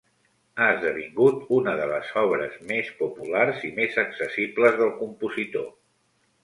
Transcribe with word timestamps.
Ha 0.61 0.69
esdevingut 0.75 1.43
una 1.57 1.75
de 1.81 1.85
les 1.91 2.09
obres 2.23 2.57
més 2.73 2.91
populars 3.03 3.63
i 3.69 3.73
més 3.83 4.01
accessibles 4.07 4.83
del 4.85 4.95
compositor. 5.05 5.71